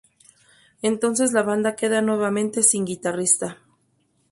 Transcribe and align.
Entonces 0.81 1.31
la 1.31 1.43
banda 1.43 1.75
queda 1.75 2.01
nuevamente 2.01 2.63
sin 2.63 2.85
guitarrista. 2.85 3.59